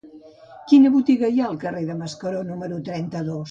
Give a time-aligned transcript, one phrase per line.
[0.71, 3.49] Quina botiga hi ha al carrer de Mascaró número trenta-dos?